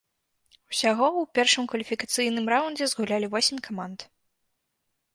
[0.71, 3.99] Усяго ў першым кваліфікацыйным раўндзе згулялі восем каманд.